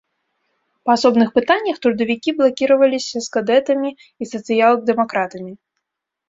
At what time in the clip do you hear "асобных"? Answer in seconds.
0.97-1.27